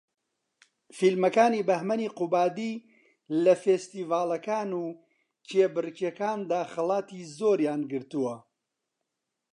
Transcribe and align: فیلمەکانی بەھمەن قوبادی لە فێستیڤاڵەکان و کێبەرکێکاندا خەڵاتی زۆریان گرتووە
فیلمەکانی 0.97 1.65
بەھمەن 1.67 2.01
قوبادی 2.17 2.73
لە 3.43 3.53
فێستیڤاڵەکان 3.63 4.69
و 4.81 4.83
کێبەرکێکاندا 5.47 6.61
خەڵاتی 6.73 7.27
زۆریان 7.37 7.81
گرتووە 7.91 8.35